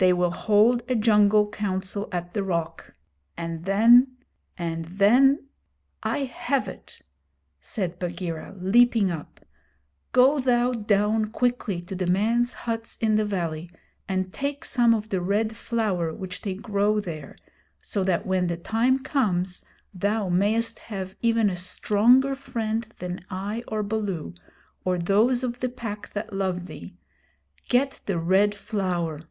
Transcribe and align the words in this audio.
They 0.00 0.14
will 0.14 0.30
hold 0.30 0.82
a 0.88 0.94
jungle 0.94 1.46
Council 1.50 2.08
at 2.10 2.32
the 2.32 2.42
Rock, 2.42 2.94
and 3.36 3.66
then 3.66 4.16
and 4.56 4.86
then 4.86 5.48
I 6.02 6.20
have 6.20 6.66
it!' 6.68 7.02
said 7.60 7.98
Bagheera, 7.98 8.54
leaping 8.58 9.10
up. 9.10 9.44
'Go 10.12 10.38
thou 10.38 10.72
down 10.72 11.26
quickly 11.26 11.82
to 11.82 11.94
the 11.94 12.06
men's 12.06 12.54
huts 12.64 12.96
in 13.02 13.16
the 13.16 13.26
valley, 13.26 13.70
and 14.08 14.32
take 14.32 14.64
some 14.64 14.94
of 14.94 15.10
the 15.10 15.20
Red 15.20 15.54
Flower 15.54 16.14
which 16.14 16.40
they 16.40 16.54
grow 16.54 16.98
there, 16.98 17.36
so 17.82 18.02
that 18.02 18.24
when 18.24 18.46
the 18.46 18.56
time 18.56 19.00
comes 19.00 19.66
thou 19.92 20.30
mayest 20.30 20.78
have 20.78 21.14
even 21.20 21.50
a 21.50 21.56
stronger 21.56 22.34
friend 22.34 22.84
than 23.00 23.20
I 23.28 23.62
or 23.68 23.82
Baloo 23.82 24.32
or 24.82 24.96
those 24.96 25.44
of 25.44 25.60
the 25.60 25.68
Pack 25.68 26.14
that 26.14 26.32
love 26.32 26.68
thee. 26.68 26.96
Get 27.68 28.00
the 28.06 28.18
Red 28.18 28.54
Flower.' 28.54 29.24